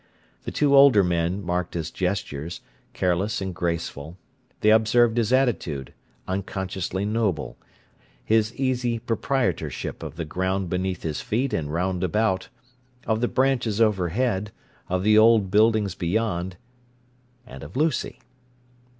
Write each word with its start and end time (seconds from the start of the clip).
The 0.45 0.51
two 0.51 0.75
older 0.75 1.03
men 1.03 1.43
marked 1.43 1.75
his 1.75 1.91
gestures, 1.91 2.61
careless 2.91 3.39
and 3.39 3.53
graceful; 3.53 4.17
they 4.61 4.71
observed 4.71 5.15
his 5.17 5.31
attitude, 5.31 5.93
unconsciously 6.27 7.05
noble, 7.05 7.55
his 8.25 8.51
easy 8.55 8.97
proprietorship 8.97 10.01
of 10.01 10.15
the 10.15 10.25
ground 10.25 10.71
beneath 10.71 11.03
his 11.03 11.21
feet 11.21 11.53
and 11.53 11.71
round 11.71 12.03
about, 12.03 12.49
of 13.05 13.21
the 13.21 13.27
branches 13.27 13.79
overhead, 13.79 14.51
of 14.89 15.03
the 15.03 15.19
old 15.19 15.51
buildings 15.51 15.93
beyond, 15.93 16.57
and 17.45 17.61
of 17.61 17.77
Lucy. 17.77 18.19